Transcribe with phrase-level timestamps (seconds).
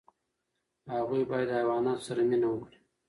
[0.93, 2.77] هغوی باید د حیواناتو سره مینه وکړي.